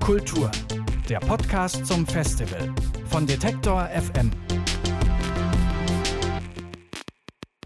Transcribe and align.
Kultur, 0.00 0.50
der 1.08 1.20
Podcast 1.20 1.86
zum 1.86 2.06
Festival 2.06 2.72
von 3.06 3.26
Detektor 3.26 3.88
FM. 3.88 4.30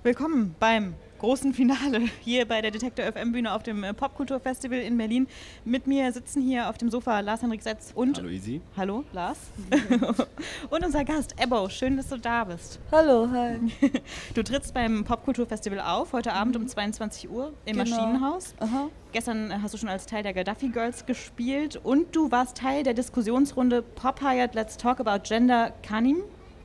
Willkommen 0.03 0.55
beim 0.59 0.95
großen 1.19 1.53
Finale 1.53 2.01
hier 2.21 2.47
bei 2.47 2.61
der 2.61 2.71
Detektor 2.71 3.05
FM 3.13 3.33
Bühne 3.33 3.53
auf 3.53 3.63
dem 3.63 3.85
äh, 3.85 3.93
Popkulturfestival 3.93 4.79
in 4.79 4.97
Berlin. 4.97 5.27
Mit 5.65 5.87
mir 5.87 6.13
sitzen 6.13 6.43
hier 6.43 6.69
auf 6.69 6.79
dem 6.79 6.91
Sofa 6.91 7.21
Lars-Henrik 7.21 7.63
Setz 7.63 7.93
und. 7.95 8.19
Hallo 8.19 8.29
Easy. 8.29 8.61
Hallo, 8.77 9.05
Lars. 9.13 9.39
und 10.71 10.85
unser 10.85 11.05
Gast, 11.05 11.35
Ebbo. 11.41 11.69
Schön, 11.69 11.97
dass 11.97 12.09
du 12.09 12.19
da 12.19 12.45
bist. 12.45 12.79
Hallo, 12.93 13.29
hi. 13.31 13.59
Du 14.35 14.43
trittst 14.43 14.75
beim 14.75 15.05
Popkulturfestival 15.05 15.81
auf, 15.81 16.13
heute 16.13 16.33
Abend 16.33 16.57
um 16.57 16.67
22 16.67 17.29
Uhr 17.31 17.53
im 17.65 17.77
Genau. 17.77 17.91
Maschinenhaus. 17.91 18.55
Aha. 18.61 18.89
Gestern 19.13 19.51
äh, 19.51 19.59
hast 19.63 19.75
du 19.75 19.79
schon 19.79 19.89
als 19.89 20.07
Teil 20.07 20.23
der 20.23 20.35
Gaddafi 20.35 20.69
Girls 20.69 21.07
gespielt 21.07 21.81
und 21.83 22.15
du 22.15 22.31
warst 22.31 22.57
Teil 22.59 22.83
der 22.83 22.95
Diskussionsrunde 22.95 23.83
Pop 23.83 24.21
Hired 24.21 24.55
Let's 24.55 24.77
Talk 24.77 25.01
About 25.01 25.23
Gender 25.25 25.73
Kanim. 25.83 26.19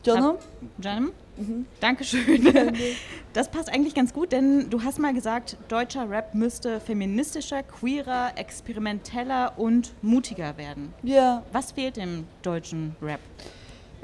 Jono? 0.06 0.38
Janem? 0.82 1.12
Dankeschön. 1.80 2.52
Das 3.34 3.50
passt 3.50 3.70
eigentlich 3.74 3.96
ganz 3.96 4.14
gut, 4.14 4.32
denn 4.32 4.70
du 4.70 4.84
hast 4.84 5.00
mal 5.00 5.14
gesagt, 5.14 5.58
deutscher 5.68 6.08
Rap 6.10 6.36
müsste 6.36 6.80
feministischer, 6.80 7.64
queerer, 7.64 8.34
experimenteller 8.36 9.54
und 9.58 9.94
mutiger 10.04 10.56
werden. 10.58 10.94
Ja, 11.02 11.42
Was 11.52 11.72
fehlt 11.72 11.98
dem 11.98 12.26
deutschen 12.44 12.96
Rap? 13.02 13.20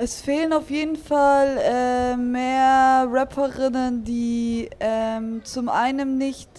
es 0.01 0.21
fehlen 0.21 0.53
auf 0.53 0.69
jeden 0.69 0.95
Fall 0.95 1.57
äh, 1.61 2.15
mehr 2.15 3.05
Rapperinnen, 3.11 4.05
die 4.05 4.69
ähm, 4.79 5.41
zum 5.43 5.67
einen 5.67 6.17
nicht 6.17 6.49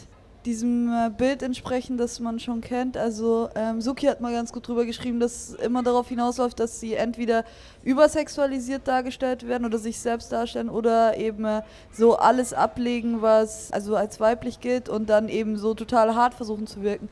diesem 0.44 0.92
äh, 0.92 1.10
Bild 1.10 1.42
entsprechen, 1.42 1.98
das 1.98 2.20
man 2.20 2.38
schon 2.40 2.60
kennt. 2.60 2.96
Also 2.96 3.50
ähm, 3.54 3.80
Suki 3.80 4.06
hat 4.06 4.20
mal 4.20 4.32
ganz 4.32 4.52
gut 4.52 4.66
drüber 4.66 4.84
geschrieben, 4.84 5.20
dass 5.20 5.50
immer 5.54 5.82
darauf 5.82 6.08
hinausläuft, 6.08 6.58
dass 6.60 6.80
sie 6.80 6.94
entweder 6.94 7.44
übersexualisiert 7.82 8.88
dargestellt 8.88 9.46
werden 9.46 9.64
oder 9.64 9.78
sich 9.78 9.98
selbst 9.98 10.32
darstellen 10.32 10.68
oder 10.68 11.16
eben 11.16 11.44
äh, 11.44 11.62
so 11.92 12.16
alles 12.16 12.52
ablegen, 12.52 13.22
was 13.22 13.72
also 13.72 13.96
als 13.96 14.20
weiblich 14.20 14.60
gilt 14.60 14.88
und 14.88 15.10
dann 15.10 15.28
eben 15.28 15.56
so 15.56 15.74
total 15.74 16.14
hart 16.14 16.34
versuchen 16.34 16.66
zu 16.66 16.82
wirken. 16.82 17.08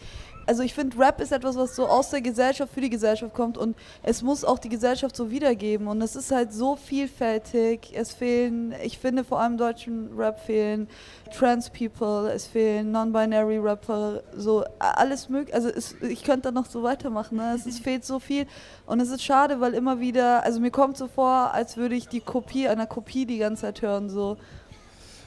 Also 0.48 0.62
ich 0.62 0.72
finde, 0.72 0.98
Rap 0.98 1.20
ist 1.20 1.30
etwas, 1.30 1.56
was 1.56 1.76
so 1.76 1.86
aus 1.86 2.08
der 2.08 2.22
Gesellschaft 2.22 2.72
für 2.72 2.80
die 2.80 2.88
Gesellschaft 2.88 3.34
kommt 3.34 3.58
und 3.58 3.76
es 4.02 4.22
muss 4.22 4.46
auch 4.46 4.58
die 4.58 4.70
Gesellschaft 4.70 5.14
so 5.14 5.30
wiedergeben 5.30 5.88
und 5.88 6.00
es 6.00 6.16
ist 6.16 6.30
halt 6.32 6.54
so 6.54 6.74
vielfältig. 6.74 7.92
Es 7.94 8.12
fehlen, 8.12 8.74
ich 8.82 8.98
finde 8.98 9.24
vor 9.24 9.40
allem 9.40 9.58
deutschen 9.58 10.08
Rap 10.16 10.40
fehlen 10.40 10.88
Trans 11.36 11.68
People, 11.68 12.32
es 12.32 12.46
fehlen 12.46 12.90
Non-Binary 12.92 13.58
Rapper, 13.58 14.22
so 14.34 14.64
alles 14.78 15.28
möglich. 15.28 15.54
Also 15.54 15.68
es, 15.68 15.96
ich 16.00 16.24
könnte 16.24 16.48
da 16.48 16.50
noch 16.50 16.64
so 16.64 16.82
weitermachen. 16.82 17.36
Ne? 17.36 17.52
Es 17.54 17.66
ist, 17.66 17.80
fehlt 17.84 18.06
so 18.06 18.18
viel 18.18 18.46
und 18.86 19.00
es 19.00 19.10
ist 19.10 19.22
schade, 19.22 19.60
weil 19.60 19.74
immer 19.74 20.00
wieder, 20.00 20.44
also 20.44 20.60
mir 20.60 20.70
kommt 20.70 20.96
so 20.96 21.08
vor, 21.08 21.52
als 21.52 21.76
würde 21.76 21.94
ich 21.94 22.08
die 22.08 22.20
Kopie 22.20 22.68
einer 22.68 22.86
Kopie 22.86 23.26
die 23.26 23.36
ganze 23.36 23.62
Zeit 23.62 23.82
hören. 23.82 24.08
So. 24.08 24.38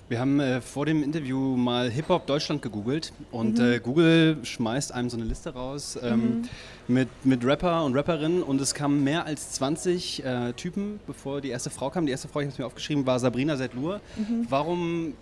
Wir 0.09 0.19
haben 0.19 0.41
äh, 0.41 0.59
vor 0.59 0.85
dem 0.85 1.03
Interview 1.03 1.55
mal 1.55 1.89
Hip-Hop 1.89 2.27
Deutschland 2.27 2.61
gegoogelt 2.61 3.13
und 3.31 3.59
Mhm. 3.59 3.63
äh, 3.65 3.79
Google 3.79 4.37
schmeißt 4.43 4.93
einem 4.93 5.09
so 5.09 5.15
eine 5.15 5.25
Liste 5.25 5.53
raus 5.53 5.97
ähm, 6.03 6.41
mit, 6.89 7.07
mit 7.23 7.45
Rapper 7.45 7.85
und 7.85 7.95
Rapperinnen 7.95 8.43
und 8.43 8.59
es 8.59 8.73
kamen 8.73 9.05
mehr 9.05 9.25
als 9.25 9.51
20 9.53 10.25
äh, 10.25 10.51
Typen, 10.53 10.99
bevor 11.07 11.39
die 11.39 11.49
erste 11.49 11.69
Frau 11.69 11.89
kam. 11.89 12.05
Die 12.05 12.11
erste 12.11 12.27
Frau, 12.27 12.39
ich 12.41 12.45
habe 12.47 12.51
es 12.53 12.59
mir 12.59 12.65
aufgeschrieben, 12.65 13.05
war 13.05 13.19
Sabrina 13.19 13.55
Setlur. 13.55 14.01
Mhm. 14.17 14.47
Warum 14.49 15.13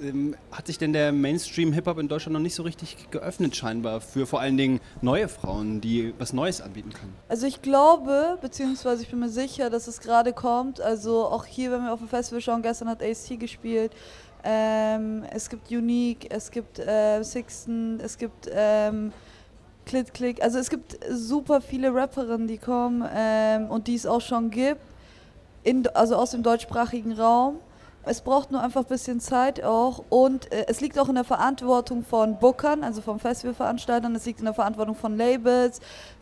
ähm, 0.00 0.36
hat 0.50 0.66
sich 0.66 0.78
denn 0.78 0.92
der 0.92 1.12
Mainstream-Hip-Hop 1.12 1.98
in 1.98 2.08
Deutschland 2.08 2.34
noch 2.34 2.40
nicht 2.40 2.54
so 2.54 2.62
richtig 2.62 3.10
geöffnet 3.10 3.56
scheinbar 3.56 4.00
für 4.00 4.26
vor 4.26 4.40
allen 4.40 4.56
Dingen 4.56 4.80
neue 5.02 5.28
Frauen, 5.28 5.80
die 5.80 6.14
was 6.18 6.32
Neues 6.32 6.60
anbieten 6.60 6.92
können? 6.92 7.14
Also 7.28 7.46
ich 7.46 7.62
glaube, 7.62 8.38
beziehungsweise 8.40 9.02
ich 9.02 9.10
bin 9.10 9.20
mir 9.20 9.28
sicher, 9.28 9.70
dass 9.70 9.86
es 9.88 10.00
gerade 10.00 10.32
kommt. 10.32 10.80
Also 10.80 11.26
auch 11.26 11.44
hier, 11.44 11.70
wenn 11.70 11.82
wir 11.82 11.92
auf 11.92 12.00
dem 12.00 12.08
Festival 12.08 12.40
schauen, 12.40 12.62
gestern 12.62 12.88
hat 12.88 13.02
AC 13.02 13.38
gespielt. 13.38 13.92
Ähm, 14.42 15.24
es 15.30 15.48
gibt 15.48 15.70
Unique, 15.70 16.26
es 16.30 16.50
gibt 16.50 16.78
äh, 16.78 17.22
Sixten, 17.22 17.98
es 18.00 18.18
gibt 18.18 18.50
ähm, 18.52 19.12
Clit 19.86 20.12
Click. 20.12 20.42
Also 20.42 20.58
es 20.58 20.68
gibt 20.68 20.98
super 21.10 21.60
viele 21.60 21.94
Rapperinnen, 21.94 22.46
die 22.46 22.58
kommen 22.58 23.08
ähm, 23.14 23.70
und 23.70 23.86
die 23.86 23.94
es 23.94 24.06
auch 24.06 24.20
schon 24.20 24.50
gibt, 24.50 24.82
in, 25.62 25.86
also 25.88 26.16
aus 26.16 26.32
dem 26.32 26.42
deutschsprachigen 26.42 27.12
Raum. 27.12 27.58
Es 28.06 28.20
braucht 28.20 28.50
nur 28.52 28.60
einfach 28.60 28.82
ein 28.82 28.86
bisschen 28.86 29.18
Zeit 29.18 29.64
auch 29.64 30.04
und 30.10 30.52
äh, 30.52 30.66
es 30.68 30.80
liegt 30.80 30.98
auch 30.98 31.08
in 31.08 31.14
der 31.14 31.24
Verantwortung 31.24 32.04
von 32.04 32.38
Bookern, 32.38 32.84
also 32.84 33.00
von 33.00 33.18
Festivalveranstaltern, 33.18 34.14
es 34.14 34.26
liegt 34.26 34.40
in 34.40 34.44
der 34.44 34.54
Verantwortung 34.54 34.94
von 34.94 35.16
Labels, 35.16 35.80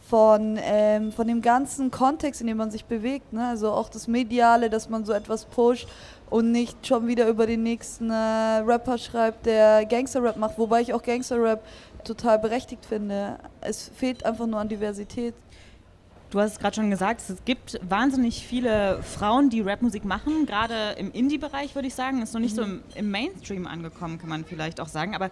von, 0.09 0.59
ähm, 0.63 1.11
von 1.11 1.27
dem 1.27 1.43
ganzen 1.43 1.91
Kontext, 1.91 2.41
in 2.41 2.47
dem 2.47 2.57
man 2.57 2.71
sich 2.71 2.85
bewegt. 2.85 3.33
Ne? 3.33 3.47
Also 3.47 3.73
auch 3.73 3.89
das 3.89 4.07
Mediale, 4.07 4.71
dass 4.71 4.89
man 4.89 5.05
so 5.05 5.13
etwas 5.13 5.45
pusht 5.45 5.89
und 6.31 6.53
nicht 6.53 6.87
schon 6.87 7.07
wieder 7.09 7.29
über 7.29 7.47
den 7.47 7.63
nächsten 7.63 8.11
äh, 8.11 8.15
Rapper 8.15 8.99
schreibt, 8.99 9.47
der 9.47 9.85
Gangster-Rap 9.85 10.37
macht, 10.37 10.59
wobei 10.59 10.83
ich 10.83 10.95
auch 10.95 11.03
Gangster-Rap 11.03 11.65
total 12.05 12.39
berechtigt 12.39 12.87
finde. 12.87 13.39
Es 13.61 13.91
fehlt 13.95 14.25
einfach 14.25 14.47
nur 14.47 14.61
an 14.61 14.69
Diversität. 14.69 15.35
Du 16.33 16.41
hast 16.41 16.53
es 16.53 16.59
gerade 16.59 16.75
schon 16.75 16.89
gesagt, 16.89 17.21
es 17.29 17.45
gibt 17.45 17.79
wahnsinnig 17.87 18.47
viele 18.47 19.03
Frauen, 19.03 19.51
die 19.51 19.61
Rapmusik 19.61 20.07
machen. 20.07 20.47
Gerade 20.47 20.93
im 20.97 21.13
Indie-Bereich 21.13 21.75
würde 21.75 21.89
ich 21.89 21.95
sagen, 21.95 22.23
ist 22.23 22.33
noch 22.33 22.41
nicht 22.41 22.57
so 22.57 22.63
im, 22.63 22.83
im 22.95 23.11
Mainstream 23.11 23.67
angekommen, 23.67 24.17
kann 24.17 24.31
man 24.31 24.47
vielleicht 24.47 24.81
auch 24.81 24.89
sagen. 24.89 25.15
Aber 25.15 25.29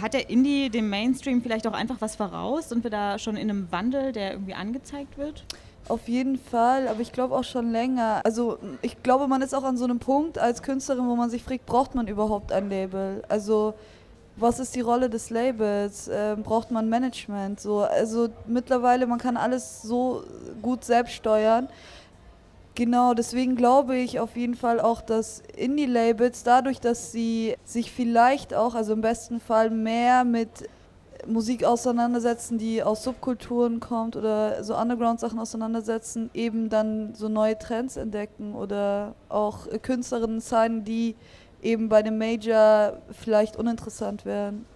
hat 0.00 0.14
der 0.14 0.30
Indie 0.30 0.70
dem 0.70 0.88
Mainstream 0.88 1.42
vielleicht 1.42 1.66
auch 1.66 1.74
einfach 1.74 1.96
was 2.00 2.16
voraus? 2.16 2.70
Sind 2.70 2.84
wir 2.84 2.90
da 2.90 3.18
schon 3.18 3.36
in 3.36 3.50
einem 3.50 3.70
Wandel, 3.70 4.12
der 4.12 4.32
irgendwie 4.32 4.54
angezeigt 4.54 5.18
wird? 5.18 5.44
Auf 5.88 6.08
jeden 6.08 6.38
Fall, 6.38 6.88
aber 6.88 7.00
ich 7.00 7.12
glaube 7.12 7.34
auch 7.34 7.44
schon 7.44 7.70
länger. 7.70 8.22
Also 8.24 8.58
ich 8.80 9.02
glaube, 9.02 9.28
man 9.28 9.42
ist 9.42 9.54
auch 9.54 9.64
an 9.64 9.76
so 9.76 9.84
einem 9.84 9.98
Punkt 9.98 10.38
als 10.38 10.62
Künstlerin, 10.62 11.06
wo 11.06 11.16
man 11.16 11.28
sich 11.28 11.42
fragt, 11.42 11.66
braucht 11.66 11.94
man 11.94 12.06
überhaupt 12.06 12.50
ein 12.50 12.70
Label? 12.70 13.22
Also 13.28 13.74
was 14.36 14.58
ist 14.58 14.74
die 14.74 14.80
Rolle 14.80 15.10
des 15.10 15.30
Labels? 15.30 16.10
Ähm, 16.12 16.42
braucht 16.42 16.70
man 16.70 16.88
Management? 16.88 17.60
So, 17.60 17.80
also 17.80 18.28
mittlerweile, 18.46 19.06
man 19.06 19.18
kann 19.18 19.36
alles 19.36 19.82
so 19.82 20.24
gut 20.60 20.84
selbst 20.84 21.14
steuern. 21.14 21.68
Genau, 22.74 23.12
deswegen 23.12 23.54
glaube 23.54 23.96
ich 23.96 24.18
auf 24.18 24.34
jeden 24.34 24.54
Fall 24.54 24.80
auch, 24.80 25.02
dass 25.02 25.42
Indie-Labels 25.56 26.42
dadurch, 26.42 26.80
dass 26.80 27.12
sie 27.12 27.54
sich 27.64 27.92
vielleicht 27.92 28.54
auch, 28.54 28.74
also 28.74 28.94
im 28.94 29.02
besten 29.02 29.40
Fall 29.40 29.68
mehr 29.68 30.24
mit 30.24 30.48
Musik 31.26 31.64
auseinandersetzen, 31.64 32.58
die 32.58 32.82
aus 32.82 33.04
Subkulturen 33.04 33.78
kommt 33.78 34.16
oder 34.16 34.64
so 34.64 34.76
Underground-Sachen 34.76 35.38
auseinandersetzen, 35.38 36.30
eben 36.34 36.68
dann 36.68 37.14
so 37.14 37.28
neue 37.28 37.58
Trends 37.58 37.96
entdecken 37.96 38.54
oder 38.54 39.14
auch 39.28 39.66
äh, 39.66 39.78
Künstlerinnen 39.78 40.40
sein, 40.40 40.84
die 40.84 41.14
eben 41.62 41.88
bei 41.88 42.02
dem 42.02 42.18
Major 42.18 42.98
vielleicht 43.10 43.56
uninteressant 43.56 44.24
wären. 44.24 44.66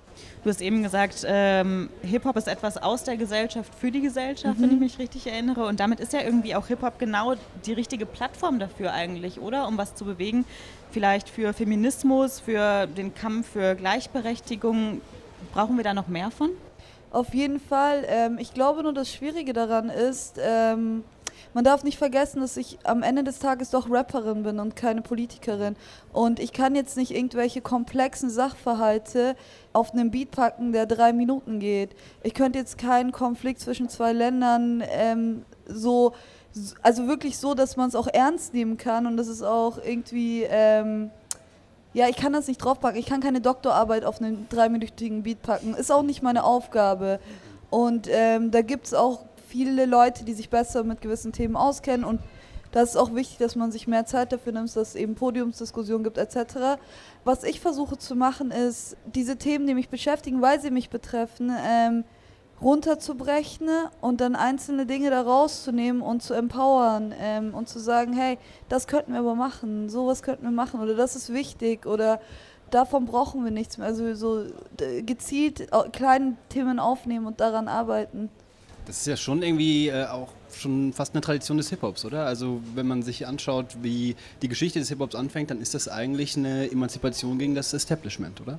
Du 0.43 0.51
hast 0.51 0.63
eben 0.63 0.83
gesagt, 0.83 1.25
ähm, 1.27 1.91
Hip-Hop 2.03 2.37
ist 2.37 2.49
etwas 2.49 2.79
aus 2.79 3.05
der 3.05 3.17
Gesellschaft 3.17 3.75
für 3.75 3.91
die 3.91 4.01
Gesellschaft, 4.01 4.61
wenn 4.61 4.71
ich 4.71 4.79
mich 4.79 4.99
richtig 4.99 5.27
erinnere. 5.27 5.67
Und 5.67 5.81
damit 5.81 6.01
ist 6.01 6.13
ja 6.13 6.23
irgendwie 6.23 6.55
auch 6.55 6.69
Hip-Hop 6.69 6.99
genau 6.99 7.35
die 7.67 7.73
richtige 7.73 8.07
Plattform 8.07 8.59
dafür 8.59 8.93
eigentlich, 8.93 9.41
oder? 9.41 9.67
Um 9.69 9.77
was 9.77 9.95
zu 9.95 10.05
bewegen. 10.05 10.45
Vielleicht 10.91 11.29
für 11.29 11.53
Feminismus, 11.53 12.41
für 12.41 12.87
den 12.87 13.15
Kampf 13.15 13.51
für 13.51 13.75
Gleichberechtigung. 13.75 15.01
Brauchen 15.53 15.77
wir 15.77 15.85
da 15.85 15.93
noch 15.93 16.09
mehr 16.09 16.31
von? 16.31 16.51
Auf 17.11 17.35
jeden 17.35 17.61
Fall. 17.61 18.05
Ähm, 18.09 18.39
ich 18.39 18.55
glaube 18.55 18.83
nur, 18.83 18.93
das 18.93 19.13
Schwierige 19.13 19.53
daran 19.53 19.91
ist, 19.91 20.39
ähm, 20.41 21.05
man 21.55 21.65
darf 21.65 21.85
nicht 21.85 21.99
vergessen, 21.99 22.41
dass 22.41 22.57
ich 22.57 22.79
am 22.85 23.03
Ende 23.03 23.25
des 23.25 23.39
Tages 23.39 23.71
doch 23.71 23.91
Rapperin 23.91 24.43
bin 24.43 24.61
und 24.61 24.77
keine 24.77 25.03
Politikerin. 25.03 25.77
Und 26.13 26.41
ich 26.41 26.53
kann 26.53 26.75
jetzt 26.75 26.97
nicht 26.97 27.13
irgendwelche 27.15 27.61
komplexen 27.61 28.31
Sachverhalte 28.31 29.37
auf 29.73 29.93
einen 29.93 30.11
Beat 30.11 30.31
packen, 30.31 30.73
der 30.73 30.87
drei 30.87 31.13
Minuten 31.13 31.61
geht. 31.61 31.91
Ich 32.23 32.35
könnte 32.35 32.59
jetzt 32.59 32.79
keinen 32.79 33.13
Konflikt 33.13 33.61
zwischen 33.61 33.89
zwei 33.89 34.13
Ländern 34.13 34.83
ähm, 34.89 35.45
so, 35.67 36.13
also 36.83 37.07
wirklich 37.07 37.39
so, 37.39 37.55
dass 37.55 37.77
man 37.77 37.89
es 37.89 37.95
auch 37.95 38.07
ernst 38.07 38.55
nehmen 38.55 38.77
kann 38.77 39.07
und 39.07 39.17
dass 39.17 39.29
es 39.29 39.43
auch 39.43 39.79
irgendwie... 39.79 40.45
Ähm, 40.49 41.11
ja, 41.97 42.11
ich 42.11 42.17
kann 42.17 42.35
das 42.35 42.47
nicht 42.47 42.59
draufpacken. 42.59 43.01
Ich 43.01 43.07
kann 43.07 43.23
keine 43.23 43.41
Doktorarbeit 43.41 44.05
auf 44.05 44.21
einen 44.21 44.47
dreiminütigen 44.51 45.23
Beat 45.23 45.41
packen. 45.41 45.73
Ist 45.73 45.91
auch 45.91 46.03
nicht 46.03 46.23
meine 46.23 46.45
Aufgabe. 46.45 47.21
Und 47.71 48.07
ähm, 48.11 48.51
da 48.51 48.61
gibt 48.61 48.85
es 48.85 48.93
auch 48.93 49.25
viele 49.57 49.87
Leute, 49.87 50.25
die 50.25 50.35
sich 50.35 50.51
besser 50.51 50.85
mit 50.85 51.01
gewissen 51.01 51.33
Themen 51.33 51.57
auskennen. 51.57 52.05
Und 52.05 52.21
da 52.73 52.83
ist 52.83 52.97
auch 52.97 53.15
wichtig, 53.15 53.39
dass 53.39 53.57
man 53.57 53.73
sich 53.73 53.87
mehr 53.89 54.05
Zeit 54.05 54.33
dafür 54.33 54.53
nimmt, 54.53 54.69
dass 54.69 54.89
es 54.91 54.95
eben 54.97 55.15
Podiumsdiskussionen 55.15 56.05
gibt 56.05 56.19
etc. 56.19 56.79
Was 57.25 57.43
ich 57.45 57.61
versuche 57.61 57.97
zu 57.97 58.15
machen, 58.15 58.51
ist, 58.51 58.97
diese 59.07 59.37
Themen, 59.37 59.67
die 59.67 59.75
mich 59.75 59.89
beschäftigen, 59.89 60.43
weil 60.43 60.61
sie 60.61 60.71
mich 60.71 60.91
betreffen, 60.91 61.51
ähm, 61.67 62.05
runterzubrechen 62.61 63.69
und 64.01 64.21
dann 64.21 64.37
einzelne 64.37 64.85
Dinge 64.87 65.11
da 65.11 65.23
rauszunehmen 65.23 66.03
und 66.03 66.23
zu 66.23 66.35
empowern 66.35 67.15
ähm, 67.19 67.55
und 67.55 67.69
zu 67.69 67.79
sagen, 67.79 68.13
hey, 68.13 68.39
das 68.69 68.87
könnten 68.87 69.13
wir 69.13 69.21
aber 69.21 69.35
machen, 69.35 69.89
sowas 69.89 70.23
könnten 70.23 70.45
wir 70.45 70.51
machen 70.51 70.81
oder 70.81 70.95
das 70.95 71.17
ist 71.17 71.33
wichtig 71.33 71.87
oder 71.87 72.21
davon 72.71 73.07
brauchen 73.07 73.45
wir 73.45 73.51
nichts 73.51 73.79
mehr. 73.79 73.87
Also 73.87 74.15
so 74.15 74.45
d- 74.79 75.03
gezielt 75.03 75.73
au- 75.73 75.89
kleine 75.93 76.37
Themen 76.49 76.79
aufnehmen 76.79 77.27
und 77.27 77.41
daran 77.41 77.69
arbeiten. 77.69 78.31
Das 78.87 78.99
ist 78.99 79.07
ja 79.07 79.17
schon 79.17 79.43
irgendwie 79.43 79.89
äh, 79.89 80.07
auch 80.07 80.29
schon 80.55 80.93
fast 80.93 81.15
eine 81.15 81.21
Tradition 81.21 81.57
des 81.57 81.69
Hip-Hops, 81.71 82.05
oder? 82.05 82.25
Also 82.25 82.61
wenn 82.75 82.87
man 82.87 83.03
sich 83.03 83.27
anschaut, 83.27 83.77
wie 83.83 84.17
die 84.43 84.49
Geschichte 84.49 84.79
des 84.79 84.89
Hip-Hops 84.89 85.15
anfängt, 85.15 85.51
dann 85.51 85.61
ist 85.61 85.75
das 85.75 85.89
eigentlich 85.89 86.37
eine 86.37 86.71
Emanzipation 86.71 87.39
gegen 87.39 87.55
das 87.55 87.73
Establishment, 87.73 88.41
oder? 88.41 88.59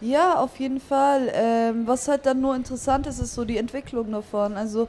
Ja, 0.00 0.36
auf 0.36 0.58
jeden 0.58 0.80
Fall. 0.80 1.30
Ähm, 1.34 1.86
was 1.86 2.08
halt 2.08 2.24
dann 2.24 2.40
nur 2.40 2.56
interessant 2.56 3.06
ist, 3.06 3.18
ist 3.18 3.34
so 3.34 3.44
die 3.44 3.58
Entwicklung 3.58 4.10
davon. 4.12 4.54
Also 4.54 4.88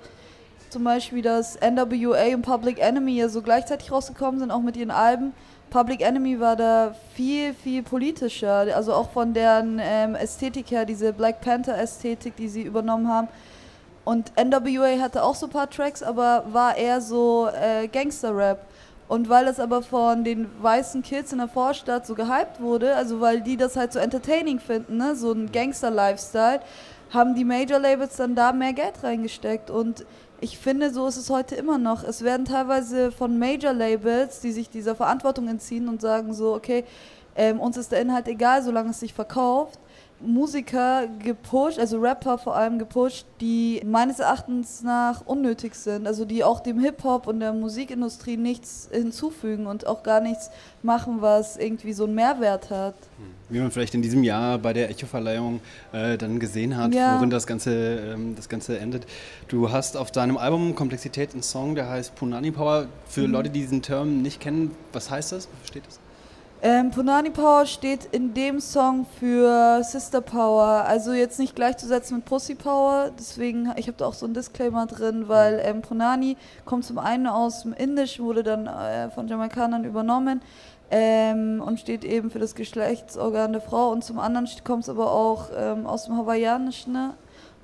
zum 0.70 0.86
Beispiel, 0.86 1.22
dass 1.22 1.60
NWA 1.60 2.34
und 2.34 2.44
Public 2.44 2.80
Enemy 2.80 3.18
ja 3.18 3.28
so 3.28 3.42
gleichzeitig 3.42 3.92
rausgekommen 3.92 4.40
sind, 4.40 4.52
auch 4.52 4.62
mit 4.62 4.78
ihren 4.78 4.92
Alben. 4.92 5.34
Public 5.70 6.02
Enemy 6.02 6.40
war 6.40 6.56
da 6.56 6.96
viel, 7.16 7.54
viel 7.54 7.84
politischer, 7.84 8.76
also 8.76 8.94
auch 8.94 9.12
von 9.12 9.34
deren 9.34 9.80
ähm, 9.82 10.16
Ästhetik 10.16 10.70
her, 10.72 10.86
diese 10.86 11.14
Black 11.14 11.42
Panther 11.42 11.78
Ästhetik, 11.78 12.36
die 12.36 12.48
sie 12.48 12.62
übernommen 12.62 13.08
haben. 13.08 13.28
Und 14.04 14.32
NWA 14.36 15.00
hatte 15.00 15.24
auch 15.24 15.36
so 15.36 15.46
ein 15.46 15.52
paar 15.52 15.70
Tracks, 15.70 16.02
aber 16.02 16.46
war 16.52 16.76
eher 16.76 17.02
so 17.02 17.48
äh, 17.48 17.88
Gangster-Rap. 17.88 18.66
Und 19.08 19.28
weil 19.30 19.46
das 19.46 19.60
aber 19.60 19.84
von 19.84 20.24
den 20.24 20.50
weißen 20.62 21.02
Kids 21.02 21.34
in 21.34 21.40
der 21.40 21.50
Vorstadt 21.50 22.08
so 22.08 22.16
gehypt 22.16 22.62
wurde, 22.62 22.96
also 22.96 23.20
weil 23.20 23.42
die 23.42 23.58
das 23.58 23.76
halt 23.76 23.92
so 23.92 24.00
entertaining 24.00 24.60
finden, 24.60 24.98
ne, 24.98 25.16
so 25.16 25.34
ein 25.34 25.52
Gangster-Lifestyle, 25.52 26.62
haben 27.10 27.36
die 27.36 27.44
Major-Labels 27.44 28.16
dann 28.16 28.36
da 28.36 28.54
mehr 28.54 28.74
Geld 28.74 29.04
reingesteckt. 29.04 29.70
Und 29.70 30.06
ich 30.40 30.58
finde, 30.58 30.92
so 30.92 31.06
ist 31.08 31.18
es 31.18 31.30
heute 31.30 31.56
immer 31.56 31.78
noch. 31.78 32.04
Es 32.04 32.24
werden 32.24 32.46
teilweise 32.46 33.12
von 33.12 33.38
Major-Labels, 33.38 34.40
die 34.40 34.52
sich 34.52 34.70
dieser 34.70 34.96
Verantwortung 34.96 35.48
entziehen 35.48 35.90
und 35.90 36.02
sagen 36.02 36.34
so, 36.34 36.56
okay, 36.56 36.86
ähm, 37.36 37.60
uns 37.60 37.78
ist 37.78 37.92
der 37.92 38.02
Inhalt 38.02 38.28
egal, 38.28 38.64
solange 38.64 38.92
es 38.92 39.00
sich 39.00 39.14
verkauft, 39.14 39.80
Musiker 40.24 41.08
gepusht, 41.24 41.80
also 41.80 42.00
Rapper 42.00 42.38
vor 42.38 42.56
allem 42.56 42.80
gepusht, 42.80 43.26
die 43.40 43.82
meines 43.86 44.20
Erachtens 44.20 44.84
nach 44.84 45.26
unnötig 45.26 45.76
sind, 45.76 46.08
also 46.08 46.26
die 46.26 46.44
auch 46.44 46.60
dem 46.60 46.80
Hip-Hop 46.80 47.28
und 47.28 47.40
der 47.40 47.54
Musikindustrie 47.54 48.38
nichts 48.38 48.90
hinzufügen 48.92 49.68
und 49.68 49.88
auch 49.88 50.04
gar 50.04 50.22
nichts 50.22 50.50
machen, 50.84 51.22
was 51.22 51.58
irgendwie 51.58 51.94
so 51.94 52.06
einen 52.06 52.16
Mehrwert 52.16 52.70
hat. 52.70 52.96
Wie 53.50 53.60
man 53.60 53.72
vielleicht 53.72 53.94
in 53.96 54.02
diesem 54.02 54.24
Jahr 54.24 54.58
bei 54.58 54.74
der 54.74 54.90
Echo-Verleihung 54.90 55.60
äh, 55.92 56.18
dann 56.18 56.40
gesehen 56.40 56.78
hat, 56.78 56.94
ja. 56.94 57.16
worin 57.16 57.30
das 57.30 57.48
Ganze, 57.48 58.14
ähm, 58.14 58.36
das 58.36 58.50
Ganze 58.50 58.80
endet. 58.80 59.06
Du 59.48 59.72
hast 59.72 59.98
auf 59.98 60.12
deinem 60.12 60.38
Album 60.38 60.76
Komplexität 60.76 61.34
einen 61.34 61.44
Song, 61.44 61.76
der 61.76 61.90
heißt 61.90 62.16
Punani 62.16 62.52
Power. 62.52 62.88
Für 63.06 63.28
mhm. 63.28 63.32
Leute, 63.32 63.50
die 63.50 63.60
diesen 63.60 63.82
Term 63.82 64.22
nicht 64.22 64.40
kennen, 64.40 64.72
was 64.94 65.10
heißt 65.10 65.32
das? 65.32 65.48
Was 65.62 65.68
steht 65.68 65.86
das? 65.88 66.01
Ähm, 66.64 66.92
Punani 66.92 67.32
Power 67.32 67.66
steht 67.66 68.06
in 68.12 68.36
dem 68.36 68.60
Song 68.60 69.08
für 69.20 69.82
Sister 69.84 70.22
Power, 70.22 70.86
also 70.86 71.12
jetzt 71.12 71.40
nicht 71.40 71.56
gleichzusetzen 71.56 72.18
mit 72.18 72.26
Pussy 72.26 72.54
Power, 72.54 73.10
deswegen, 73.18 73.74
ich 73.78 73.88
habe 73.88 73.98
da 73.98 74.06
auch 74.06 74.14
so 74.14 74.28
einen 74.28 74.36
Disclaimer 74.36 74.86
drin, 74.86 75.28
weil 75.28 75.60
ähm, 75.64 75.82
Punani 75.82 76.38
kommt 76.66 76.86
zum 76.86 77.00
einen 77.00 77.26
aus 77.26 77.64
dem 77.64 77.74
Indischen, 77.74 78.26
wurde 78.26 78.44
dann 78.44 78.68
äh, 78.68 79.10
von 79.10 79.28
Jamaikanern 79.28 79.86
übernommen 79.86 80.42
ähm, 80.92 81.64
und 81.66 81.80
steht 81.80 82.04
eben 82.04 82.30
für 82.30 82.38
das 82.38 82.54
Geschlechtsorgan 82.54 83.54
der 83.54 83.62
Frau 83.62 83.90
und 83.90 84.04
zum 84.04 84.20
anderen 84.20 84.48
kommt 84.64 84.84
es 84.84 84.90
aber 84.90 85.12
auch 85.12 85.46
ähm, 85.58 85.88
aus 85.88 86.06
dem 86.06 86.16
Hawaiianischen 86.16 86.94
ne? 86.94 87.16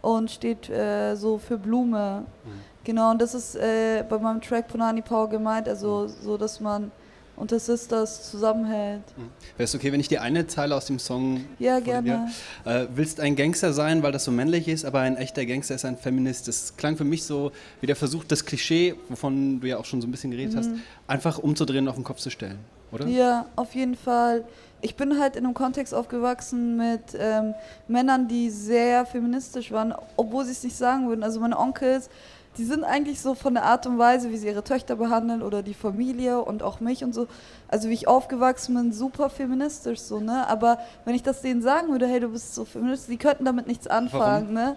und 0.01 0.31
steht 0.31 0.71
äh, 0.71 1.13
so 1.13 1.37
für 1.37 1.59
Blume. 1.59 2.23
Mhm. 2.45 2.49
Genau, 2.83 3.11
und 3.11 3.21
das 3.21 3.35
ist 3.35 3.57
äh, 3.57 4.03
bei 4.09 4.17
meinem 4.17 4.41
Track 4.41 4.69
Punani 4.69 5.03
Power 5.03 5.29
gemeint, 5.29 5.69
also 5.69 6.07
so, 6.07 6.35
dass 6.35 6.59
man 6.59 6.91
und 7.37 7.51
das 7.51 7.69
ist 7.69 7.91
das 7.91 8.29
zusammenhält. 8.29 9.03
Mhm. 9.15 9.29
Wäre 9.55 9.63
es 9.63 9.75
okay, 9.75 9.91
wenn 9.91 9.99
ich 9.99 10.07
dir 10.07 10.21
eine 10.21 10.47
Zeile 10.47 10.75
aus 10.75 10.85
dem 10.85 10.99
Song. 10.99 11.45
Ja, 11.59 11.79
gerne. 11.79 12.29
Äh, 12.65 12.87
willst 12.93 13.19
ein 13.19 13.35
Gangster 13.35 13.73
sein, 13.73 14.03
weil 14.03 14.11
das 14.11 14.25
so 14.25 14.31
männlich 14.31 14.67
ist, 14.67 14.85
aber 14.85 14.99
ein 15.01 15.15
echter 15.17 15.45
Gangster 15.45 15.75
ist 15.75 15.85
ein 15.85 15.97
Feminist. 15.97 16.47
Das 16.47 16.75
klang 16.75 16.97
für 16.97 17.03
mich 17.03 17.23
so 17.23 17.51
wie 17.79 17.85
der 17.85 17.95
Versuch, 17.95 18.23
das 18.23 18.43
Klischee, 18.43 18.95
wovon 19.07 19.61
du 19.61 19.67
ja 19.67 19.77
auch 19.77 19.85
schon 19.85 20.01
so 20.01 20.07
ein 20.07 20.11
bisschen 20.11 20.31
geredet 20.31 20.55
mhm. 20.55 20.57
hast, 20.57 20.69
einfach 21.05 21.37
umzudrehen 21.37 21.85
und 21.85 21.89
auf 21.89 21.95
den 21.95 22.03
Kopf 22.03 22.19
zu 22.19 22.31
stellen, 22.31 22.57
oder? 22.91 23.05
Ja, 23.05 23.45
auf 23.55 23.75
jeden 23.75 23.95
Fall. 23.95 24.43
Ich 24.81 24.95
bin 24.95 25.19
halt 25.19 25.35
in 25.35 25.45
einem 25.45 25.53
Kontext 25.53 25.93
aufgewachsen 25.93 26.77
mit 26.77 27.01
ähm, 27.17 27.53
Männern, 27.87 28.27
die 28.27 28.49
sehr 28.49 29.05
feministisch 29.05 29.71
waren, 29.71 29.93
obwohl 30.15 30.45
sie 30.45 30.51
es 30.51 30.63
nicht 30.63 30.75
sagen 30.75 31.07
würden. 31.07 31.23
Also 31.23 31.39
meine 31.39 31.57
Onkels 31.57 32.09
die 32.57 32.65
sind 32.65 32.83
eigentlich 32.83 33.21
so 33.21 33.35
von 33.35 33.53
der 33.53 33.63
Art 33.63 33.85
und 33.85 33.97
Weise, 33.97 34.31
wie 34.31 34.37
sie 34.37 34.47
ihre 34.47 34.63
Töchter 34.63 34.95
behandeln 34.95 35.41
oder 35.41 35.61
die 35.63 35.73
Familie 35.73 36.41
und 36.41 36.63
auch 36.63 36.79
mich 36.79 37.03
und 37.03 37.13
so, 37.13 37.27
also 37.67 37.89
wie 37.89 37.93
ich 37.93 38.07
aufgewachsen 38.07 38.75
bin, 38.75 38.91
super 38.91 39.29
feministisch 39.29 39.99
so, 39.99 40.19
ne? 40.19 40.47
Aber 40.47 40.79
wenn 41.05 41.15
ich 41.15 41.23
das 41.23 41.41
denen 41.41 41.61
sagen 41.61 41.91
würde, 41.91 42.07
hey, 42.07 42.19
du 42.19 42.29
bist 42.29 42.55
so 42.55 42.65
feministisch, 42.65 43.09
die 43.09 43.17
könnten 43.17 43.45
damit 43.45 43.67
nichts 43.67 43.87
anfangen, 43.87 44.53
Warum? 44.53 44.53
ne? 44.53 44.75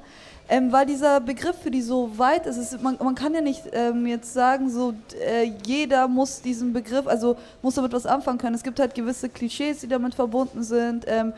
Ähm, 0.52 0.72
weil 0.72 0.84
dieser 0.84 1.20
Begriff 1.20 1.56
für 1.62 1.70
die 1.70 1.80
so 1.80 2.18
weit 2.18 2.44
ist, 2.46 2.56
ist 2.56 2.82
man, 2.82 2.98
man, 3.00 3.14
kann 3.14 3.32
ja 3.32 3.40
nicht 3.40 3.62
ähm, 3.72 4.04
jetzt 4.04 4.34
sagen, 4.34 4.68
so 4.68 4.94
äh, 5.24 5.52
jeder 5.64 6.08
muss 6.08 6.42
diesen 6.42 6.72
Begriff, 6.72 7.06
also 7.06 7.36
muss 7.62 7.76
damit 7.76 7.92
was 7.92 8.04
anfangen 8.04 8.38
können. 8.38 8.56
Es 8.56 8.64
gibt 8.64 8.80
halt 8.80 8.96
gewisse 8.96 9.28
Klischees, 9.28 9.78
die 9.78 9.86
damit 9.86 10.16
verbunden 10.16 10.64
sind. 10.64 11.04
Ähm, 11.06 11.32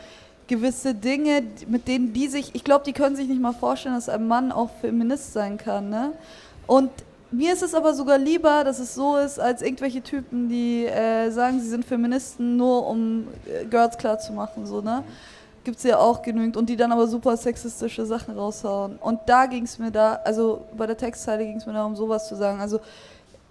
gewisse 0.52 0.94
Dinge, 0.94 1.42
mit 1.66 1.88
denen 1.88 2.12
die 2.12 2.28
sich, 2.28 2.54
ich 2.54 2.62
glaube, 2.62 2.84
die 2.84 2.92
können 2.92 3.16
sich 3.16 3.26
nicht 3.26 3.40
mal 3.40 3.54
vorstellen, 3.54 3.94
dass 3.94 4.10
ein 4.10 4.28
Mann 4.28 4.52
auch 4.52 4.68
Feminist 4.82 5.32
sein 5.32 5.56
kann. 5.56 5.88
Ne? 5.88 6.12
Und 6.66 6.90
mir 7.30 7.54
ist 7.54 7.62
es 7.62 7.74
aber 7.74 7.94
sogar 7.94 8.18
lieber, 8.18 8.62
dass 8.62 8.78
es 8.78 8.94
so 8.94 9.16
ist, 9.16 9.40
als 9.40 9.62
irgendwelche 9.62 10.02
Typen, 10.02 10.50
die 10.50 10.84
äh, 10.84 11.30
sagen, 11.30 11.58
sie 11.58 11.68
sind 11.68 11.86
Feministen, 11.86 12.58
nur 12.58 12.86
um 12.86 13.28
äh, 13.46 13.64
Girls 13.64 13.96
klar 13.96 14.18
zu 14.18 14.34
machen. 14.34 14.66
So, 14.66 14.82
ne? 14.82 15.02
Gibt 15.64 15.78
es 15.78 15.84
ja 15.84 15.96
auch 15.96 16.20
genügend 16.20 16.58
und 16.58 16.68
die 16.68 16.76
dann 16.76 16.92
aber 16.92 17.06
super 17.06 17.34
sexistische 17.38 18.04
Sachen 18.04 18.36
raushauen. 18.36 18.98
Und 19.00 19.20
da 19.24 19.46
ging 19.46 19.64
es 19.64 19.78
mir 19.78 19.90
da, 19.90 20.20
also 20.22 20.66
bei 20.76 20.86
der 20.86 20.98
Textzeile 20.98 21.46
ging 21.46 21.56
es 21.56 21.64
mir 21.64 21.72
darum, 21.72 21.96
sowas 21.96 22.28
zu 22.28 22.36
sagen. 22.36 22.60
Also 22.60 22.80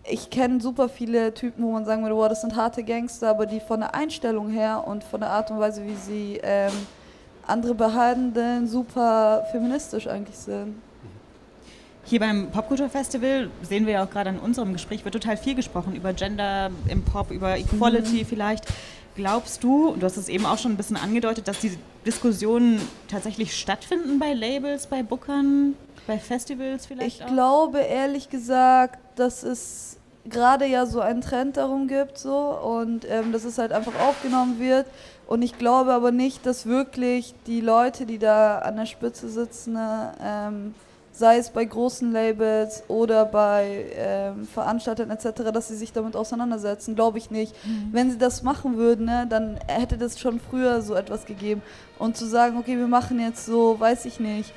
ich 0.10 0.30
kenne 0.30 0.60
super 0.62 0.90
viele 0.90 1.34
Typen, 1.34 1.64
wo 1.64 1.72
man 1.72 1.86
sagen 1.86 2.04
würde, 2.04 2.16
wow, 2.16 2.28
das 2.28 2.42
sind 2.42 2.56
harte 2.56 2.84
Gangster, 2.84 3.30
aber 3.30 3.46
die 3.46 3.60
von 3.60 3.82
der 3.82 3.94
Einstellung 3.94 4.50
her 4.50 4.84
und 4.86 5.04
von 5.04 5.20
der 5.20 5.30
Art 5.30 5.52
und 5.52 5.60
Weise, 5.60 5.86
wie 5.86 5.96
sie 5.96 6.40
ähm, 6.44 6.72
andere 7.46 7.76
behandeln, 7.76 8.68
super 8.68 9.46
feministisch 9.52 10.08
eigentlich 10.08 10.38
sind. 10.38 10.76
Hier 12.04 12.20
beim 12.20 12.50
Popkulturfestival 12.50 13.50
sehen 13.62 13.86
wir 13.86 13.94
ja 13.94 14.04
auch 14.04 14.10
gerade 14.10 14.32
in 14.32 14.40
unserem 14.40 14.74
Gespräch, 14.74 15.06
wird 15.06 15.14
total 15.14 15.38
viel 15.38 15.54
gesprochen 15.54 15.96
über 15.96 16.14
Gender 16.14 16.72
im 16.88 17.04
Pop, 17.04 17.30
über 17.30 17.58
Equality 17.58 18.24
mhm. 18.24 18.26
vielleicht. 18.26 18.66
Glaubst 19.16 19.64
du, 19.64 19.96
du 19.96 20.06
hast 20.06 20.18
es 20.18 20.30
eben 20.30 20.46
auch 20.46 20.58
schon 20.58 20.72
ein 20.72 20.78
bisschen 20.78 20.98
angedeutet, 20.98 21.48
dass 21.48 21.60
die 21.60 21.78
Diskussionen 22.06 22.80
tatsächlich 23.08 23.56
stattfinden 23.56 24.20
bei 24.20 24.34
Labels, 24.34 24.88
bei 24.88 25.04
Bookern, 25.04 25.76
bei 26.08 26.18
Festivals 26.18 26.86
vielleicht? 26.86 27.18
Ich 27.18 27.24
auch? 27.24 27.28
glaube 27.28 27.80
ehrlich 27.80 28.30
gesagt, 28.30 29.00
dass 29.18 29.44
es 29.44 29.98
gerade 30.26 30.66
ja 30.66 30.86
so 30.86 31.02
einen 31.02 31.22
Trend 31.22 31.58
darum 31.58 31.88
gibt 31.88 32.18
so 32.18 32.38
und 32.38 33.06
ähm, 33.10 33.32
dass 33.32 33.44
es 33.44 33.58
halt 33.58 33.72
einfach 33.72 34.00
aufgenommen 34.00 34.60
wird 34.60 34.86
und 35.32 35.42
ich 35.42 35.58
glaube 35.58 35.94
aber 35.94 36.12
nicht, 36.12 36.46
dass 36.46 36.66
wirklich 36.66 37.34
die 37.48 37.62
Leute, 37.62 38.06
die 38.06 38.20
da 38.20 38.60
an 38.60 38.76
der 38.76 38.86
Spitze 38.86 39.30
sitzen, 39.30 39.78
ähm, 40.22 40.76
sei 41.12 41.38
es 41.38 41.50
bei 41.50 41.66
großen 41.66 42.12
Labels 42.12 42.84
oder 42.88 43.26
bei 43.26 43.86
ähm, 43.96 44.46
Veranstaltern 44.46 45.12
etc., 45.12 45.52
dass 45.54 45.68
sie 45.68 45.76
sich 45.76 45.92
damit 45.92 46.16
auseinandersetzen, 46.16 46.96
glaube 46.96 47.18
ich 47.18 47.32
nicht. 47.32 47.54
Mhm. 47.66 47.90
Wenn 47.92 48.12
sie 48.12 48.18
das 48.18 48.44
machen 48.44 48.78
würden, 48.78 49.06
ne, 49.06 49.28
dann 49.30 49.60
hätte 49.68 49.98
das 49.98 50.20
schon 50.20 50.40
früher 50.40 50.82
so 50.82 50.96
etwas 50.96 51.26
gegeben. 51.26 51.62
Und 52.00 52.18
zu 52.18 52.26
sagen, 52.26 52.58
okay, 52.58 52.78
wir 52.78 52.88
machen 52.88 53.20
jetzt 53.20 53.46
so, 53.46 53.80
weiß 53.80 54.06
ich 54.06 54.20
nicht, 54.20 54.54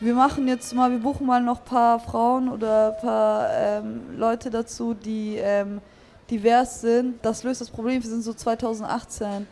wir 0.00 0.14
machen 0.14 0.48
jetzt 0.48 0.74
mal, 0.74 0.90
wir 0.90 0.98
buchen 0.98 1.26
mal 1.26 1.40
noch 1.40 1.60
ein 1.60 1.64
paar 1.64 2.00
Frauen 2.00 2.48
oder 2.48 2.96
ein 2.96 3.00
paar 3.00 3.48
ähm, 3.52 4.00
Leute 4.16 4.50
dazu, 4.50 4.94
die 4.94 5.36
ähm, 5.36 5.80
divers 6.28 6.80
sind. 6.80 7.24
Das 7.24 7.44
löst 7.44 7.60
das 7.60 7.70
Problem. 7.70 8.02
Wir 8.02 8.10
sind 8.10 8.22
so 8.22 8.34
2018. 8.34 9.28
Mhm. 9.28 9.46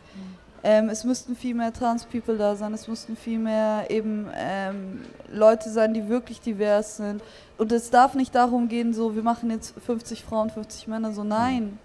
Ähm, 0.63 0.91
es 0.91 1.05
müssten 1.05 1.37
viel 1.37 1.55
mehr 1.55 1.73
Trans-People 1.73 2.37
da 2.37 2.55
sein. 2.55 2.75
Es 2.75 2.87
müssten 2.87 3.17
viel 3.17 3.39
mehr 3.39 3.87
eben 3.89 4.29
ähm, 4.37 5.03
Leute 5.33 5.71
sein, 5.71 5.95
die 5.95 6.09
wirklich 6.09 6.41
divers 6.41 6.99
sind. 6.99 7.23
Und 7.57 7.73
es 7.73 7.91
darf 7.91 8.15
nicht 8.15 8.35
darum 8.35 8.69
gehen, 8.69 8.93
so 8.93 9.15
wir 9.15 9.23
machen 9.23 9.51
jetzt 9.51 9.75
50 9.87 10.23
Frauen, 10.23 10.51
50 10.51 10.87
Männer. 10.89 11.13
So 11.13 11.25
nein. 11.25 11.79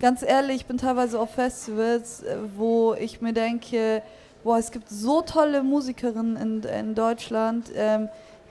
Ganz 0.00 0.22
ehrlich, 0.22 0.56
ich 0.56 0.66
bin 0.66 0.78
teilweise 0.78 1.18
auf 1.18 1.34
Festivals, 1.34 2.22
äh, 2.22 2.36
wo 2.56 2.94
ich 2.94 3.20
mir 3.20 3.32
denke, 3.32 4.02
boah, 4.44 4.58
es 4.58 4.70
gibt 4.70 4.88
so 4.88 5.22
tolle 5.22 5.62
Musikerinnen 5.62 6.36
in, 6.36 6.62
in 6.62 6.94
Deutschland, 6.94 7.70
ähm, 7.74 8.08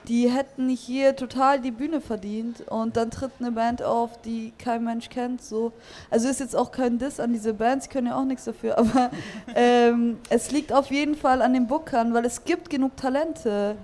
die 0.08 0.30
hätten 0.30 0.68
hier 0.68 1.16
total 1.16 1.60
die 1.60 1.70
Bühne 1.70 2.00
verdient 2.00 2.62
und 2.68 2.96
dann 2.96 3.10
tritt 3.10 3.32
eine 3.38 3.52
Band 3.52 3.82
auf, 3.82 4.20
die 4.22 4.52
kein 4.58 4.84
Mensch 4.84 5.08
kennt. 5.08 5.42
So. 5.42 5.72
Also 6.10 6.28
ist 6.28 6.40
jetzt 6.40 6.56
auch 6.56 6.72
kein 6.72 6.98
Diss 6.98 7.20
an 7.20 7.32
diese 7.32 7.54
Bands, 7.54 7.88
können 7.88 8.08
ja 8.08 8.18
auch 8.18 8.24
nichts 8.24 8.44
dafür, 8.44 8.78
aber 8.82 9.10
ähm, 9.54 10.18
es 10.28 10.50
liegt 10.50 10.72
auf 10.72 10.90
jeden 10.90 11.14
Fall 11.14 11.42
an 11.42 11.52
den 11.52 11.66
Bookern, 11.66 12.14
weil 12.14 12.24
es 12.24 12.44
gibt 12.44 12.70
genug 12.70 12.96
Talente. 12.96 13.76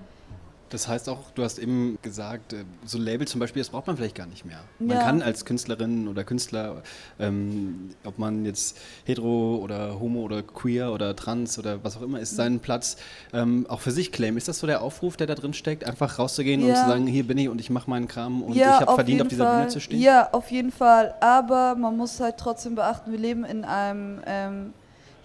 Das 0.71 0.89
heißt 0.89 1.09
auch, 1.09 1.31
du 1.35 1.43
hast 1.43 1.59
eben 1.59 1.99
gesagt, 2.03 2.53
äh, 2.53 2.65
so 2.85 2.99
Label 2.99 3.27
zum 3.27 3.41
Beispiel, 3.41 3.61
das 3.61 3.71
braucht 3.71 3.87
man 3.87 3.97
vielleicht 3.97 4.15
gar 4.15 4.27
nicht 4.27 4.45
mehr. 4.45 4.61
Man 4.79 4.97
ja. 4.97 5.03
kann 5.03 5.23
als 5.23 5.45
Künstlerin 5.45 6.09
oder 6.09 6.25
Künstler, 6.25 6.83
ähm, 7.19 7.91
ob 8.05 8.19
man 8.19 8.45
jetzt 8.45 8.79
hetero 9.05 9.57
oder 9.57 9.99
homo 9.99 10.23
oder 10.23 10.43
queer 10.43 10.93
oder 10.93 11.17
trans 11.17 11.59
oder 11.59 11.83
was 11.85 11.97
auch 11.97 12.03
immer 12.03 12.21
ist, 12.21 12.37
seinen 12.37 12.61
Platz 12.61 12.97
ähm, 13.33 13.67
auch 13.69 13.81
für 13.81 13.91
sich 13.91 14.13
claimen. 14.13 14.37
Ist 14.37 14.49
das 14.49 14.59
so 14.59 14.67
der 14.67 14.83
Aufruf, 14.83 15.17
der 15.17 15.27
da 15.27 15.35
drin 15.35 15.55
steckt, 15.55 15.85
einfach 15.85 16.19
rauszugehen 16.19 16.61
ja. 16.61 16.69
und 16.69 16.77
zu 16.77 16.87
sagen, 16.89 17.07
hier 17.07 17.27
bin 17.27 17.39
ich 17.39 17.49
und 17.49 17.61
ich 17.61 17.71
mache 17.71 17.89
meinen 17.89 18.09
Kram 18.09 18.43
und 18.43 18.55
ja, 18.55 18.75
ich 18.75 18.81
habe 18.83 18.95
verdient, 18.95 19.23
auf 19.23 19.29
dieser 19.29 19.45
Fall. 19.45 19.59
Bühne 19.59 19.69
zu 19.69 19.81
stehen? 19.81 20.01
Ja, 20.01 20.29
auf 20.33 20.51
jeden 20.51 20.73
Fall. 20.73 21.15
Aber 21.21 21.75
man 21.75 21.97
muss 21.97 22.21
halt 22.21 22.37
trotzdem 22.37 22.75
beachten, 22.75 23.11
wir 23.11 23.19
leben 23.19 23.45
in 23.45 23.65
einem 23.65 24.21
ähm, 24.27 24.73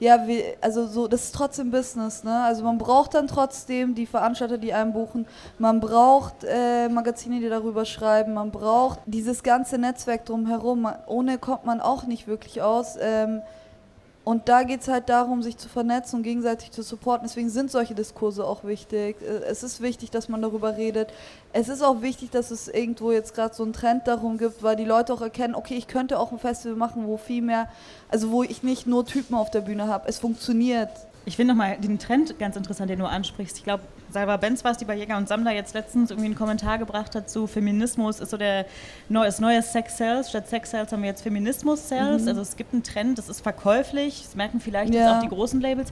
ja, 0.03 0.27
wie, 0.27 0.43
also 0.59 0.85
so, 0.85 1.07
das 1.07 1.23
ist 1.23 1.35
trotzdem 1.35 1.71
Business, 1.71 2.25
ne? 2.25 2.43
Also 2.43 2.61
man 2.63 2.77
braucht 2.77 3.13
dann 3.13 3.27
trotzdem 3.27 3.95
die 3.95 4.05
Veranstalter, 4.05 4.57
die 4.57 4.73
einen 4.73 4.91
buchen, 4.91 5.25
man 5.59 5.79
braucht 5.79 6.43
äh, 6.43 6.89
Magazine, 6.89 7.39
die 7.39 7.47
darüber 7.47 7.85
schreiben, 7.85 8.33
man 8.33 8.51
braucht 8.51 8.99
dieses 9.05 9.43
ganze 9.43 9.77
Netzwerk 9.77 10.25
drumherum. 10.25 10.89
ohne 11.07 11.37
kommt 11.37 11.65
man 11.65 11.79
auch 11.79 12.05
nicht 12.05 12.27
wirklich 12.27 12.61
aus. 12.61 12.97
Ähm, 12.99 13.41
und 14.25 14.47
da 14.47 14.63
geht 14.63 14.81
es 14.81 14.87
halt 14.87 15.09
darum, 15.09 15.43
sich 15.43 15.57
zu 15.57 15.67
vernetzen 15.67 16.17
und 16.17 16.23
gegenseitig 16.23 16.71
zu 16.71 16.81
supporten. 16.81 17.27
Deswegen 17.27 17.49
sind 17.49 17.69
solche 17.69 17.93
Diskurse 17.93 18.45
auch 18.45 18.63
wichtig. 18.63 19.17
Äh, 19.21 19.43
es 19.49 19.63
ist 19.63 19.81
wichtig, 19.81 20.11
dass 20.11 20.29
man 20.29 20.41
darüber 20.41 20.77
redet. 20.77 21.11
Es 21.51 21.67
ist 21.67 21.81
auch 21.81 22.01
wichtig, 22.01 22.31
dass 22.31 22.49
es 22.49 22.69
irgendwo 22.69 23.11
jetzt 23.11 23.35
gerade 23.35 23.53
so 23.53 23.63
einen 23.63 23.73
Trend 23.73 24.07
darum 24.07 24.37
gibt, 24.37 24.63
weil 24.63 24.77
die 24.77 24.85
Leute 24.85 25.13
auch 25.13 25.21
erkennen, 25.21 25.55
okay, 25.55 25.75
ich 25.75 25.87
könnte 25.87 26.19
auch 26.19 26.31
ein 26.31 26.39
Festival 26.39 26.77
machen, 26.77 27.05
wo 27.05 27.17
viel 27.17 27.41
mehr, 27.41 27.67
also 28.09 28.31
wo 28.31 28.43
ich 28.43 28.63
nicht 28.63 28.87
nur 28.87 29.05
Typen 29.05 29.35
auf 29.35 29.51
der 29.51 29.61
Bühne 29.61 29.87
habe. 29.87 30.07
Es 30.07 30.19
funktioniert. 30.19 30.89
Ich 31.25 31.35
finde 31.35 31.53
nochmal 31.53 31.77
den 31.77 31.99
Trend 31.99 32.39
ganz 32.39 32.55
interessant, 32.55 32.89
den 32.89 32.99
du 32.99 33.05
ansprichst. 33.05 33.57
Ich 33.57 33.63
glaube, 33.63 33.83
Salva 34.13 34.37
Benz 34.37 34.63
war 34.63 34.71
es, 34.71 34.77
die 34.77 34.85
bei 34.85 34.95
Jäger 34.95 35.17
und 35.17 35.27
Sammler 35.27 35.51
jetzt 35.51 35.73
letztens 35.73 36.11
irgendwie 36.11 36.27
einen 36.27 36.35
Kommentar 36.35 36.77
gebracht 36.77 37.15
hat 37.15 37.29
zu 37.29 37.47
Feminismus 37.47 38.19
ist 38.19 38.29
so 38.29 38.37
der 38.37 38.65
das 39.09 39.39
neue 39.39 39.61
Sex 39.61 39.97
Sales. 39.97 40.29
Statt 40.29 40.47
Sex 40.47 40.71
Sales 40.71 40.91
haben 40.91 41.01
wir 41.01 41.09
jetzt 41.09 41.23
Feminismus 41.23 41.89
Sales. 41.89 42.23
Mhm. 42.23 42.27
Also 42.29 42.41
es 42.41 42.55
gibt 42.55 42.73
einen 42.73 42.83
Trend, 42.83 43.17
das 43.17 43.29
ist 43.29 43.41
verkäuflich, 43.41 44.21
das 44.23 44.35
merken 44.35 44.59
vielleicht 44.59 44.93
ja. 44.93 45.17
auch 45.17 45.21
die 45.21 45.29
großen 45.29 45.59
Labels. 45.59 45.91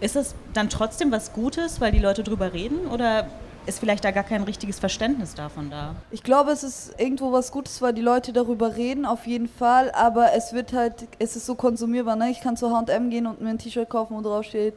Ist 0.00 0.16
es 0.16 0.34
dann 0.52 0.68
trotzdem 0.68 1.10
was 1.10 1.32
Gutes, 1.32 1.80
weil 1.80 1.92
die 1.92 1.98
Leute 1.98 2.22
drüber 2.22 2.52
reden 2.52 2.86
oder 2.86 3.26
ist 3.64 3.78
vielleicht 3.78 4.04
da 4.04 4.10
gar 4.10 4.24
kein 4.24 4.42
richtiges 4.42 4.80
Verständnis 4.80 5.34
davon 5.34 5.70
da. 5.70 5.94
Ich 6.10 6.24
glaube, 6.24 6.50
es 6.50 6.64
ist 6.64 6.94
irgendwo 6.98 7.30
was 7.30 7.52
Gutes, 7.52 7.80
weil 7.80 7.92
die 7.92 8.02
Leute 8.02 8.32
darüber 8.32 8.76
reden, 8.76 9.06
auf 9.06 9.26
jeden 9.26 9.48
Fall, 9.48 9.92
aber 9.92 10.32
es 10.34 10.52
wird 10.52 10.72
halt, 10.72 11.06
es 11.20 11.36
ist 11.36 11.46
so 11.46 11.54
konsumierbar, 11.54 12.16
ne? 12.16 12.30
Ich 12.30 12.40
kann 12.40 12.56
zu 12.56 12.76
H&M 12.76 13.10
gehen 13.10 13.26
und 13.26 13.40
mir 13.40 13.50
ein 13.50 13.58
T-Shirt 13.58 13.88
kaufen, 13.88 14.16
wo 14.16 14.20
drauf 14.20 14.44
steht 14.44 14.74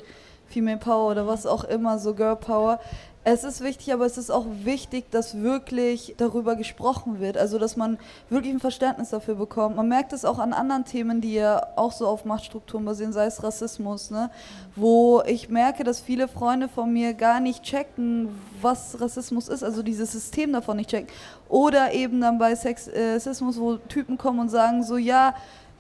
Female 0.47 0.77
Power 0.77 1.11
oder 1.11 1.27
was 1.27 1.45
auch 1.45 1.63
immer, 1.63 1.99
so 1.99 2.13
Girl 2.13 2.35
Power. 2.35 2.79
Es 3.27 3.43
ist 3.43 3.61
wichtig, 3.61 3.91
aber 3.91 4.05
es 4.05 4.19
ist 4.19 4.29
auch 4.29 4.45
wichtig, 4.65 5.09
dass 5.09 5.41
wirklich 5.41 6.13
darüber 6.17 6.55
gesprochen 6.55 7.19
wird. 7.19 7.39
Also, 7.39 7.57
dass 7.57 7.75
man 7.75 7.97
wirklich 8.29 8.53
ein 8.53 8.59
Verständnis 8.59 9.09
dafür 9.09 9.33
bekommt. 9.33 9.75
Man 9.75 9.89
merkt 9.89 10.13
es 10.13 10.25
auch 10.25 10.37
an 10.37 10.53
anderen 10.53 10.85
Themen, 10.85 11.21
die 11.21 11.33
ja 11.33 11.65
auch 11.75 11.91
so 11.91 12.07
auf 12.07 12.25
Machtstrukturen 12.25 12.85
basieren, 12.85 13.13
sei 13.13 13.25
es 13.25 13.41
Rassismus, 13.41 14.11
ne? 14.11 14.29
wo 14.75 15.23
ich 15.25 15.49
merke, 15.49 15.83
dass 15.83 16.01
viele 16.01 16.27
Freunde 16.27 16.69
von 16.69 16.93
mir 16.93 17.15
gar 17.15 17.39
nicht 17.39 17.63
checken, 17.63 18.29
was 18.61 19.01
Rassismus 19.01 19.47
ist, 19.47 19.63
also 19.63 19.81
dieses 19.81 20.11
System 20.11 20.53
davon 20.53 20.77
nicht 20.77 20.91
checken. 20.91 21.09
Oder 21.49 21.93
eben 21.93 22.21
dann 22.21 22.37
bei 22.37 22.53
Sexismus, 22.53 23.59
wo 23.59 23.77
Typen 23.77 24.19
kommen 24.19 24.39
und 24.39 24.49
sagen 24.49 24.83
so, 24.83 24.97
ja, 24.97 25.33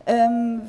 ähm, 0.05 0.61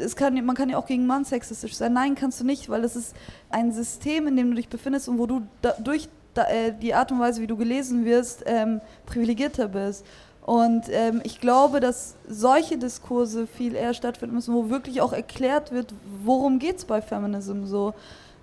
es 0.00 0.14
kann, 0.14 0.34
man 0.44 0.54
kann 0.54 0.68
ja 0.68 0.78
auch 0.78 0.86
gegen 0.86 1.06
Mann 1.06 1.24
sexistisch 1.24 1.74
sein. 1.74 1.92
Nein, 1.92 2.14
kannst 2.14 2.40
du 2.40 2.44
nicht, 2.44 2.68
weil 2.68 2.84
es 2.84 2.94
ist 2.94 3.14
ein 3.50 3.72
System, 3.72 4.28
in 4.28 4.36
dem 4.36 4.50
du 4.50 4.56
dich 4.56 4.68
befindest 4.68 5.08
und 5.08 5.18
wo 5.18 5.26
du 5.26 5.42
da, 5.62 5.74
durch 5.82 6.08
da, 6.34 6.44
äh, 6.44 6.72
die 6.72 6.94
Art 6.94 7.10
und 7.10 7.20
Weise, 7.20 7.40
wie 7.40 7.46
du 7.46 7.56
gelesen 7.56 8.04
wirst, 8.04 8.44
ähm, 8.46 8.80
privilegierter 9.06 9.68
bist. 9.68 10.04
Und 10.44 10.84
ähm, 10.90 11.22
ich 11.24 11.40
glaube, 11.40 11.80
dass 11.80 12.16
solche 12.28 12.76
Diskurse 12.76 13.46
viel 13.46 13.74
eher 13.74 13.94
stattfinden 13.94 14.34
müssen, 14.34 14.54
wo 14.54 14.68
wirklich 14.68 15.00
auch 15.00 15.12
erklärt 15.12 15.72
wird, 15.72 15.94
worum 16.22 16.58
geht 16.58 16.76
es 16.76 16.84
bei 16.84 17.00
Feminism 17.00 17.64
so. 17.64 17.94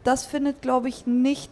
Das 0.03 0.25
findet, 0.25 0.61
glaube 0.61 0.89
ich, 0.89 1.05
nicht 1.05 1.51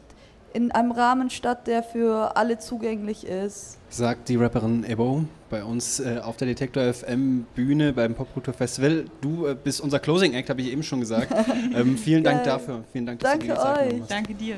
in 0.54 0.72
einem 0.72 0.92
Rahmen 0.92 1.30
statt, 1.30 1.68
der 1.68 1.84
für 1.84 2.36
alle 2.36 2.60
zugänglich 2.60 3.26
ist. 3.26 3.78
Sagt 3.90 4.30
die 4.30 4.36
Rapperin 4.36 4.84
Ebo 4.84 5.26
bei 5.50 5.64
uns 5.64 6.00
äh, 6.00 6.20
auf 6.24 6.38
der 6.38 6.48
Detektor 6.48 6.94
FM 6.94 7.46
Bühne 7.56 7.94
beim 7.94 8.14
Popkultur 8.14 8.54
Festival. 8.54 9.06
Du 9.22 9.48
äh, 9.48 9.56
bist 9.56 9.82
unser 9.82 10.00
Closing 10.00 10.34
Act, 10.34 10.50
habe 10.50 10.62
ich 10.62 10.72
eben 10.72 10.84
schon 10.84 11.00
gesagt. 11.00 11.34
ähm, 11.76 11.98
vielen 11.98 12.24
Dank 12.24 12.44
dafür. 12.44 12.84
Vielen 12.92 13.06
Dank, 13.06 13.20
dass 13.20 13.32
Danke 13.32 13.48
du 13.48 13.54
dir 13.54 13.62
euch. 13.62 14.08
Danke 14.08 14.34
dir. 14.34 14.58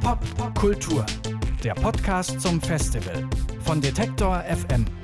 Pop, 0.00 0.18
Pop 0.36 0.54
Kultur, 0.58 1.04
der 1.62 1.74
Podcast 1.74 2.40
zum 2.40 2.60
Festival 2.60 3.28
von 3.64 3.80
Detektor 3.80 4.42
FM. 4.42 4.97